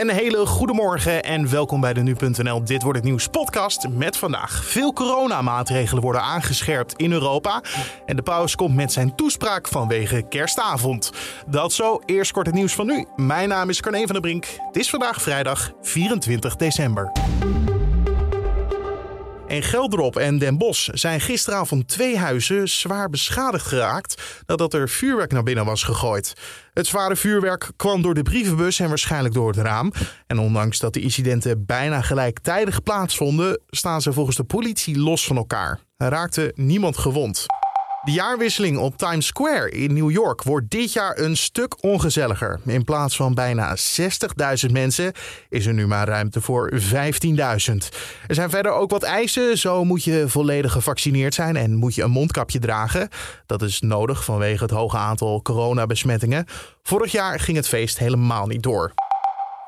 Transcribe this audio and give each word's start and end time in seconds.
Een 0.00 0.10
hele 0.10 0.46
goede 0.46 0.72
morgen 0.72 1.22
en 1.22 1.50
welkom 1.50 1.80
bij 1.80 1.92
de 1.92 2.00
Nu.nl 2.00 2.64
Dit 2.64 2.82
Wordt 2.82 2.98
Het 2.98 3.06
Nieuws 3.06 3.26
podcast 3.26 3.88
met 3.88 4.16
vandaag. 4.16 4.64
Veel 4.64 4.92
coronamaatregelen 4.92 6.02
worden 6.02 6.22
aangescherpt 6.22 6.94
in 6.96 7.12
Europa. 7.12 7.62
En 8.06 8.16
de 8.16 8.22
paus 8.22 8.54
komt 8.54 8.74
met 8.74 8.92
zijn 8.92 9.14
toespraak 9.14 9.68
vanwege 9.68 10.22
kerstavond. 10.22 11.12
Dat 11.46 11.72
zo, 11.72 12.00
eerst 12.06 12.32
kort 12.32 12.46
het 12.46 12.54
nieuws 12.54 12.74
van 12.74 12.86
nu. 12.86 13.06
Mijn 13.16 13.48
naam 13.48 13.68
is 13.68 13.80
Carne 13.80 13.98
van 13.98 14.12
der 14.12 14.20
Brink. 14.20 14.46
Het 14.66 14.76
is 14.76 14.90
vandaag 14.90 15.22
vrijdag 15.22 15.72
24 15.80 16.56
december. 16.56 17.12
In 19.50 19.62
Gelderop 19.62 20.16
en 20.16 20.38
Den 20.38 20.58
Bosch 20.58 20.88
zijn 20.92 21.20
gisteravond 21.20 21.88
twee 21.88 22.18
huizen 22.18 22.68
zwaar 22.68 23.10
beschadigd 23.10 23.66
geraakt 23.66 24.42
nadat 24.46 24.74
er 24.74 24.88
vuurwerk 24.88 25.32
naar 25.32 25.42
binnen 25.42 25.64
was 25.64 25.82
gegooid. 25.82 26.34
Het 26.72 26.86
zware 26.86 27.16
vuurwerk 27.16 27.70
kwam 27.76 28.02
door 28.02 28.14
de 28.14 28.22
brievenbus 28.22 28.80
en 28.80 28.88
waarschijnlijk 28.88 29.34
door 29.34 29.48
het 29.48 29.56
raam. 29.56 29.92
En 30.26 30.38
ondanks 30.38 30.78
dat 30.78 30.92
de 30.92 31.00
incidenten 31.00 31.66
bijna 31.66 32.00
gelijktijdig 32.00 32.82
plaatsvonden, 32.82 33.60
staan 33.68 34.02
ze 34.02 34.12
volgens 34.12 34.36
de 34.36 34.44
politie 34.44 34.98
los 34.98 35.26
van 35.26 35.36
elkaar. 35.36 35.80
Er 35.96 36.08
raakte 36.08 36.52
niemand 36.54 36.98
gewond. 36.98 37.46
De 38.02 38.12
jaarwisseling 38.12 38.78
op 38.78 38.96
Times 38.96 39.26
Square 39.26 39.70
in 39.70 39.94
New 39.94 40.10
York 40.10 40.42
wordt 40.42 40.70
dit 40.70 40.92
jaar 40.92 41.18
een 41.18 41.36
stuk 41.36 41.84
ongezelliger. 41.84 42.60
In 42.66 42.84
plaats 42.84 43.16
van 43.16 43.34
bijna 43.34 43.76
60.000 44.66 44.72
mensen 44.72 45.12
is 45.48 45.66
er 45.66 45.72
nu 45.72 45.86
maar 45.86 46.08
ruimte 46.08 46.40
voor 46.40 46.72
15.000. 46.72 46.78
Er 48.26 48.34
zijn 48.34 48.50
verder 48.50 48.72
ook 48.72 48.90
wat 48.90 49.02
eisen. 49.02 49.58
Zo 49.58 49.84
moet 49.84 50.04
je 50.04 50.24
volledig 50.28 50.72
gevaccineerd 50.72 51.34
zijn 51.34 51.56
en 51.56 51.74
moet 51.74 51.94
je 51.94 52.02
een 52.02 52.10
mondkapje 52.10 52.58
dragen. 52.58 53.08
Dat 53.46 53.62
is 53.62 53.80
nodig 53.80 54.24
vanwege 54.24 54.62
het 54.62 54.72
hoge 54.72 54.96
aantal 54.96 55.42
coronabesmettingen. 55.42 56.46
Vorig 56.82 57.12
jaar 57.12 57.40
ging 57.40 57.56
het 57.56 57.68
feest 57.68 57.98
helemaal 57.98 58.46
niet 58.46 58.62
door. 58.62 58.92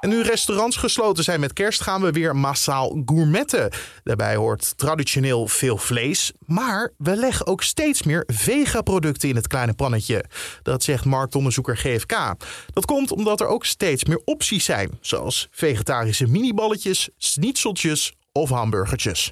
En 0.03 0.09
nu 0.09 0.23
restaurants 0.23 0.77
gesloten 0.77 1.25
zijn 1.25 1.41
met 1.41 1.53
kerst, 1.53 1.81
gaan 1.81 2.01
we 2.01 2.11
weer 2.11 2.37
massaal 2.37 3.03
gourmetten. 3.07 3.71
Daarbij 4.05 4.37
hoort 4.37 4.73
traditioneel 4.77 5.49
veel 5.49 5.77
vlees, 5.77 6.33
maar 6.47 6.93
we 6.97 7.17
leggen 7.17 7.47
ook 7.47 7.63
steeds 7.63 8.03
meer 8.03 8.25
vegaproducten 8.27 9.29
in 9.29 9.37
het 9.37 9.47
kleine 9.47 9.75
pannetje. 9.75 10.25
Dat 10.63 10.83
zegt 10.83 11.05
marktonderzoeker 11.05 11.77
GFK. 11.77 12.35
Dat 12.73 12.85
komt 12.85 13.13
omdat 13.13 13.41
er 13.41 13.47
ook 13.47 13.65
steeds 13.65 14.05
meer 14.05 14.21
opties 14.25 14.65
zijn, 14.65 14.99
zoals 15.01 15.49
vegetarische 15.51 16.27
miniballetjes, 16.27 17.09
schnitzeltjes 17.17 18.13
of 18.33 18.51
hamburgertjes. 18.51 19.31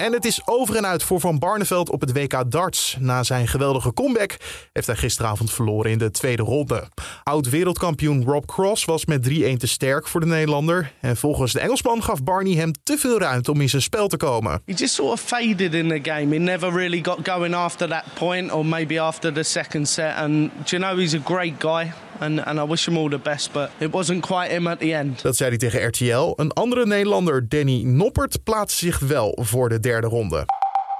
En 0.00 0.12
het 0.12 0.24
is 0.24 0.40
over 0.44 0.76
en 0.76 0.86
uit 0.86 1.02
voor 1.02 1.20
Van 1.20 1.38
Barneveld 1.38 1.90
op 1.90 2.00
het 2.00 2.12
WK 2.12 2.50
darts. 2.50 2.96
Na 2.98 3.22
zijn 3.22 3.48
geweldige 3.48 3.92
comeback 3.92 4.36
heeft 4.72 4.86
hij 4.86 4.96
gisteravond 4.96 5.52
verloren 5.52 5.90
in 5.90 5.98
de 5.98 6.10
tweede 6.10 6.42
ronde. 6.42 6.88
Oud-wereldkampioen 7.22 8.24
Rob 8.24 8.44
Cross 8.44 8.84
was 8.84 9.04
met 9.04 9.28
3-1 9.28 9.32
te 9.56 9.66
sterk 9.66 10.08
voor 10.08 10.20
de 10.20 10.26
Nederlander. 10.26 10.92
En 11.00 11.16
volgens 11.16 11.52
de 11.52 11.60
Engelsman 11.60 12.02
gaf 12.02 12.22
Barney 12.22 12.54
hem 12.54 12.72
te 12.82 12.98
veel 12.98 13.18
ruimte 13.18 13.50
om 13.50 13.60
in 13.60 13.68
zijn 13.68 13.82
spel 13.82 14.08
te 14.08 14.16
komen. 14.16 14.62
He 14.66 14.72
just 14.72 14.94
sort 14.94 15.12
of 15.12 15.20
faded 15.20 15.74
in 15.74 15.88
the 15.88 16.10
game. 16.10 16.34
He 16.34 16.38
never 16.38 16.72
really 16.72 17.00
got 17.02 17.18
going 17.28 17.54
after 17.54 17.88
that 17.88 18.04
point 18.14 18.52
or 18.52 18.66
maybe 18.66 19.00
after 19.00 19.32
the 19.32 19.42
second 19.42 19.88
set. 19.88 20.14
And 20.14 20.50
you 20.64 20.82
know 20.82 20.98
he's 20.98 21.14
a 21.14 21.22
great 21.24 21.54
guy? 21.58 21.92
And, 22.18 22.44
and 22.44 22.58
I 22.58 22.64
wish 22.64 22.88
him 22.88 22.96
all 22.96 23.08
the 23.08 23.18
best, 23.18 23.52
but 23.52 23.70
it 23.78 23.90
wasn't 23.92 24.26
quite 24.26 24.50
him 24.50 24.66
at 24.66 24.78
the 24.78 24.94
end. 24.94 25.22
Dat 25.22 25.36
zei 25.36 25.48
hij 25.48 25.58
tegen 25.58 25.86
RTL. 25.86 26.32
Een 26.36 26.52
andere 26.52 26.86
Nederlander, 26.86 27.48
Danny 27.48 27.82
Noppert, 27.82 28.44
plaatste 28.44 28.84
zich 28.84 28.98
wel 28.98 29.38
voor 29.40 29.68
de 29.68 29.80
derde 29.80 29.89
ronde. 29.98 30.44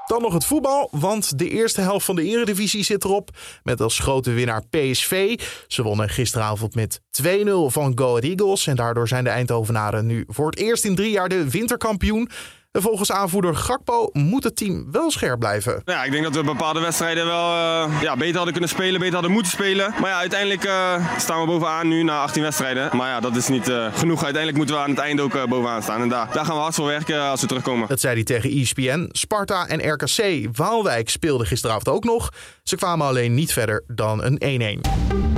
Dan 0.05 0.21
nog 0.21 0.33
het 0.33 0.45
voetbal, 0.45 0.87
want 0.91 1.39
de 1.39 1.49
eerste 1.49 1.81
helft 1.81 2.05
van 2.05 2.15
de 2.15 2.23
Eredivisie 2.23 2.83
zit 2.83 3.03
erop. 3.03 3.29
Met 3.63 3.81
als 3.81 3.99
grote 3.99 4.31
winnaar 4.31 4.63
PSV. 4.69 5.39
Ze 5.67 5.83
wonnen 5.83 6.09
gisteravond 6.09 6.75
met 6.75 7.01
2-0 7.23 7.25
van 7.67 7.91
Go 7.95 8.17
Eagles. 8.17 8.67
En 8.67 8.75
daardoor 8.75 9.07
zijn 9.07 9.23
de 9.23 9.29
Eindhovenaren 9.29 10.05
nu 10.05 10.23
voor 10.27 10.49
het 10.49 10.59
eerst 10.59 10.85
in 10.85 10.95
drie 10.95 11.11
jaar 11.11 11.29
de 11.29 11.49
winterkampioen. 11.49 12.29
En 12.71 12.81
volgens 12.81 13.11
aanvoerder 13.11 13.55
Gakpo 13.55 14.09
moet 14.13 14.43
het 14.43 14.55
team 14.55 14.91
wel 14.91 15.11
scherp 15.11 15.39
blijven. 15.39 15.81
Ja, 15.85 16.03
ik 16.03 16.11
denk 16.11 16.23
dat 16.23 16.35
we 16.35 16.43
bepaalde 16.43 16.79
wedstrijden 16.79 17.25
wel 17.25 17.51
uh, 17.51 18.01
ja, 18.01 18.15
beter 18.15 18.35
hadden 18.35 18.51
kunnen 18.51 18.69
spelen, 18.69 18.99
beter 18.99 19.13
hadden 19.13 19.31
moeten 19.31 19.51
spelen. 19.51 19.93
Maar 19.99 20.09
ja, 20.09 20.17
uiteindelijk 20.17 20.65
uh, 20.65 21.17
staan 21.17 21.39
we 21.41 21.45
bovenaan 21.45 21.87
nu 21.87 22.03
na 22.03 22.21
18 22.21 22.41
wedstrijden. 22.41 22.97
Maar 22.97 23.09
ja, 23.09 23.19
dat 23.19 23.35
is 23.35 23.47
niet 23.47 23.69
uh, 23.69 23.93
genoeg. 23.93 24.23
Uiteindelijk 24.23 24.57
moeten 24.57 24.75
we 24.75 24.81
aan 24.81 24.89
het 24.89 24.99
einde 24.99 25.21
ook 25.21 25.47
bovenaan 25.47 25.83
staan. 25.83 26.01
En 26.01 26.09
daar, 26.09 26.33
daar 26.33 26.45
gaan 26.45 26.55
we 26.55 26.61
hard 26.61 26.75
voor 26.75 26.85
werken 26.85 27.21
als 27.21 27.41
we 27.41 27.47
terugkomen. 27.47 27.87
Dat 27.87 27.99
zei 27.99 28.13
hij 28.13 28.23
tegen 28.23 28.49
ESPN. 28.49 29.09
Sparta 29.11 29.67
en 29.67 29.91
RKC 29.91 30.47
Waalwijk 30.57 31.09
speelden 31.09 31.47
gisteravond 31.47 31.89
ook 31.89 32.03
nog. 32.03 32.29
Ze 32.63 32.75
kwamen 32.75 33.07
alleen 33.07 33.33
niet 33.33 33.53
verder 33.53 33.83
dan 33.87 34.23
een 34.23 34.81
1-1. 34.85 35.30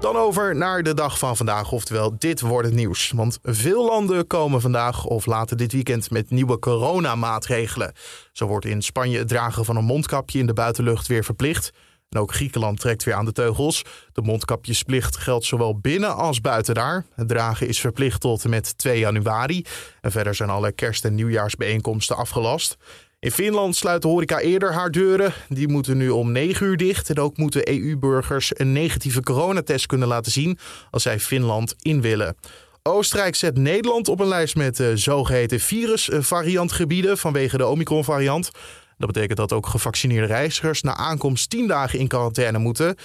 Dan 0.00 0.16
over 0.16 0.56
naar 0.56 0.82
de 0.82 0.94
dag 0.94 1.18
van 1.18 1.36
vandaag, 1.36 1.72
oftewel 1.72 2.18
dit 2.18 2.40
wordt 2.40 2.66
het 2.66 2.76
nieuws. 2.76 3.12
Want 3.14 3.38
veel 3.42 3.84
landen 3.84 4.26
komen 4.26 4.60
vandaag 4.60 5.04
of 5.04 5.26
later 5.26 5.56
dit 5.56 5.72
weekend 5.72 6.10
met 6.10 6.30
nieuwe 6.30 6.58
coronamaatregelen. 6.58 7.92
Zo 8.32 8.46
wordt 8.46 8.66
in 8.66 8.82
Spanje 8.82 9.18
het 9.18 9.28
dragen 9.28 9.64
van 9.64 9.76
een 9.76 9.84
mondkapje 9.84 10.38
in 10.38 10.46
de 10.46 10.52
buitenlucht 10.52 11.06
weer 11.06 11.24
verplicht. 11.24 11.72
En 12.08 12.20
ook 12.20 12.32
Griekenland 12.32 12.80
trekt 12.80 13.04
weer 13.04 13.14
aan 13.14 13.24
de 13.24 13.32
teugels. 13.32 13.84
De 14.12 14.22
mondkapjesplicht 14.22 15.16
geldt 15.16 15.44
zowel 15.44 15.78
binnen 15.78 16.16
als 16.16 16.40
buiten 16.40 16.74
daar. 16.74 17.04
Het 17.14 17.28
dragen 17.28 17.68
is 17.68 17.80
verplicht 17.80 18.20
tot 18.20 18.44
en 18.44 18.50
met 18.50 18.78
2 18.78 18.98
januari. 18.98 19.64
En 20.00 20.10
verder 20.10 20.34
zijn 20.34 20.50
alle 20.50 20.72
kerst- 20.72 21.04
en 21.04 21.14
nieuwjaarsbijeenkomsten 21.14 22.16
afgelast. 22.16 22.76
In 23.20 23.30
Finland 23.30 23.76
sluit 23.76 24.02
de 24.02 24.08
horeca 24.08 24.38
eerder 24.38 24.72
haar 24.72 24.90
deuren. 24.90 25.32
Die 25.48 25.68
moeten 25.68 25.96
nu 25.96 26.08
om 26.08 26.32
9 26.32 26.66
uur 26.66 26.76
dicht. 26.76 27.10
En 27.10 27.18
ook 27.18 27.36
moeten 27.36 27.68
EU-burgers 27.68 28.50
een 28.54 28.72
negatieve 28.72 29.20
coronatest 29.20 29.86
kunnen 29.86 30.08
laten 30.08 30.32
zien 30.32 30.58
als 30.90 31.02
zij 31.02 31.20
Finland 31.20 31.74
in 31.78 32.00
willen. 32.00 32.36
Oostenrijk 32.82 33.34
zet 33.34 33.56
Nederland 33.56 34.08
op 34.08 34.20
een 34.20 34.26
lijst 34.26 34.56
met 34.56 34.78
uh, 34.78 34.88
zogeheten 34.94 35.60
virusvariantgebieden 35.60 37.18
vanwege 37.18 37.56
de 37.56 37.66
Omicron-variant. 37.66 38.50
Dat 38.98 39.12
betekent 39.12 39.38
dat 39.38 39.52
ook 39.52 39.66
gevaccineerde 39.66 40.26
reizigers 40.26 40.82
na 40.82 40.96
aankomst 40.96 41.50
10 41.50 41.66
dagen 41.66 41.98
in 41.98 42.08
quarantaine 42.08 42.58
moeten. 42.58 42.96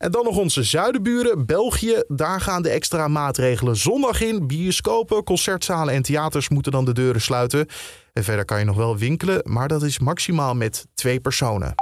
En 0.00 0.10
dan 0.10 0.24
nog 0.24 0.36
onze 0.36 0.62
zuidenburen, 0.62 1.46
België. 1.46 2.02
Daar 2.08 2.40
gaan 2.40 2.62
de 2.62 2.68
extra 2.68 3.08
maatregelen 3.08 3.76
zondag 3.76 4.20
in. 4.20 4.46
Bioscopen, 4.46 5.24
concertzalen 5.24 5.94
en 5.94 6.02
theaters 6.02 6.48
moeten 6.48 6.72
dan 6.72 6.84
de 6.84 6.92
deuren 6.92 7.20
sluiten. 7.20 7.66
En 8.12 8.24
verder 8.24 8.44
kan 8.44 8.58
je 8.58 8.64
nog 8.64 8.76
wel 8.76 8.96
winkelen, 8.96 9.40
maar 9.44 9.68
dat 9.68 9.82
is 9.82 9.98
maximaal 9.98 10.54
met 10.54 10.86
twee 10.94 11.20
personen. 11.20 11.74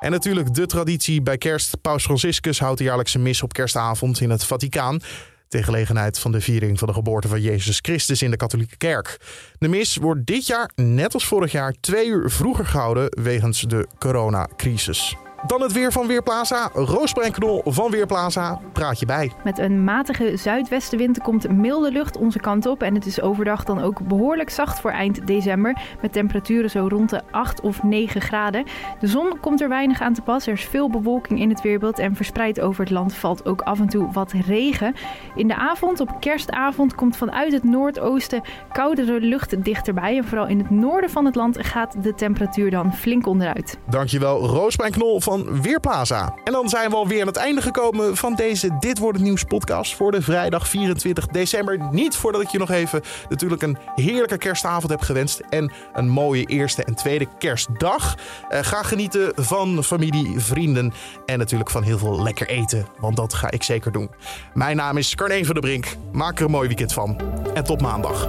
En 0.00 0.10
natuurlijk 0.10 0.54
de 0.54 0.66
traditie 0.66 1.22
bij 1.22 1.38
kerst. 1.38 1.80
Paus 1.80 2.04
Franciscus 2.04 2.60
houdt 2.60 2.78
de 2.78 2.84
jaarlijkse 2.84 3.18
mis 3.18 3.42
op 3.42 3.52
kerstavond 3.52 4.20
in 4.20 4.30
het 4.30 4.44
Vaticaan. 4.44 5.00
Ter 5.48 5.64
gelegenheid 5.64 6.18
van 6.18 6.32
de 6.32 6.40
viering 6.40 6.78
van 6.78 6.88
de 6.88 6.94
geboorte 6.94 7.28
van 7.28 7.40
Jezus 7.40 7.78
Christus 7.82 8.22
in 8.22 8.30
de 8.30 8.36
katholieke 8.36 8.76
kerk. 8.76 9.20
De 9.58 9.68
mis 9.68 9.96
wordt 9.96 10.26
dit 10.26 10.46
jaar, 10.46 10.70
net 10.74 11.14
als 11.14 11.26
vorig 11.26 11.52
jaar, 11.52 11.74
twee 11.80 12.06
uur 12.06 12.30
vroeger 12.30 12.66
gehouden 12.66 13.22
wegens 13.22 13.60
de 13.60 13.86
coronacrisis. 13.98 15.16
Dan 15.46 15.62
het 15.62 15.72
weer 15.72 15.92
van 15.92 16.06
Weerplaza. 16.06 16.70
Roosbrei 16.72 17.30
Knol 17.30 17.62
van 17.64 17.90
Weerplaza 17.90 18.60
praat 18.72 18.98
je 18.98 19.06
bij. 19.06 19.32
Met 19.44 19.58
een 19.58 19.84
matige 19.84 20.36
zuidwestenwind 20.36 21.22
komt 21.22 21.50
milde 21.50 21.90
lucht 21.90 22.16
onze 22.16 22.38
kant 22.38 22.66
op. 22.66 22.82
En 22.82 22.94
het 22.94 23.06
is 23.06 23.20
overdag 23.20 23.64
dan 23.64 23.82
ook 23.82 24.00
behoorlijk 24.08 24.50
zacht 24.50 24.80
voor 24.80 24.90
eind 24.90 25.26
december. 25.26 25.76
Met 26.02 26.12
temperaturen 26.12 26.70
zo 26.70 26.86
rond 26.88 27.10
de 27.10 27.20
8 27.30 27.60
of 27.60 27.82
9 27.82 28.20
graden. 28.20 28.64
De 29.00 29.06
zon 29.06 29.40
komt 29.40 29.60
er 29.60 29.68
weinig 29.68 30.00
aan 30.00 30.14
te 30.14 30.22
pas. 30.22 30.46
Er 30.46 30.52
is 30.52 30.64
veel 30.64 30.90
bewolking 30.90 31.40
in 31.40 31.48
het 31.48 31.62
weerbeeld. 31.62 31.98
En 31.98 32.16
verspreid 32.16 32.60
over 32.60 32.80
het 32.80 32.92
land 32.92 33.14
valt 33.14 33.46
ook 33.46 33.60
af 33.60 33.80
en 33.80 33.88
toe 33.88 34.12
wat 34.12 34.32
regen. 34.32 34.94
In 35.34 35.48
de 35.48 35.56
avond, 35.56 36.00
op 36.00 36.16
kerstavond, 36.20 36.94
komt 36.94 37.16
vanuit 37.16 37.52
het 37.52 37.64
noordoosten 37.64 38.42
koudere 38.72 39.20
lucht 39.20 39.64
dichterbij. 39.64 40.16
En 40.16 40.24
vooral 40.24 40.46
in 40.46 40.58
het 40.58 40.70
noorden 40.70 41.10
van 41.10 41.24
het 41.24 41.34
land 41.34 41.66
gaat 41.66 42.02
de 42.02 42.14
temperatuur 42.14 42.70
dan 42.70 42.94
flink 42.94 43.26
onderuit. 43.26 43.78
Dankjewel 43.88 44.46
Roosbrei 44.46 44.90
Knol 44.90 45.20
van 45.20 45.31
van 45.32 45.62
Weerplaza. 45.62 46.34
En 46.44 46.52
dan 46.52 46.68
zijn 46.68 46.90
we 46.90 46.96
alweer 46.96 47.20
aan 47.20 47.26
het 47.26 47.36
einde 47.36 47.60
gekomen 47.60 48.16
van 48.16 48.34
deze 48.34 48.76
Dit 48.80 48.98
Wordt 48.98 49.16
Het 49.18 49.26
Nieuws 49.26 49.44
podcast 49.44 49.96
voor 49.96 50.10
de 50.10 50.22
vrijdag 50.22 50.68
24 50.68 51.26
december. 51.26 51.78
Niet 51.90 52.16
voordat 52.16 52.42
ik 52.42 52.48
je 52.48 52.58
nog 52.58 52.70
even 52.70 53.02
natuurlijk 53.28 53.62
een 53.62 53.78
heerlijke 53.94 54.38
kerstavond 54.38 54.90
heb 54.90 55.00
gewenst 55.00 55.40
en 55.50 55.72
een 55.92 56.08
mooie 56.08 56.44
eerste 56.44 56.84
en 56.84 56.94
tweede 56.94 57.26
kerstdag. 57.38 58.14
Uh, 58.50 58.58
ga 58.62 58.82
genieten 58.82 59.32
van 59.34 59.84
familie, 59.84 60.40
vrienden 60.40 60.92
en 61.26 61.38
natuurlijk 61.38 61.70
van 61.70 61.82
heel 61.82 61.98
veel 61.98 62.22
lekker 62.22 62.48
eten, 62.48 62.86
want 62.98 63.16
dat 63.16 63.34
ga 63.34 63.50
ik 63.50 63.62
zeker 63.62 63.92
doen. 63.92 64.10
Mijn 64.54 64.76
naam 64.76 64.96
is 64.96 65.14
Carne 65.14 65.44
van 65.44 65.54
der 65.54 65.62
Brink. 65.62 65.96
Maak 66.12 66.38
er 66.38 66.44
een 66.44 66.50
mooi 66.50 66.68
weekend 66.68 66.92
van 66.92 67.20
en 67.54 67.64
tot 67.64 67.80
maandag. 67.80 68.28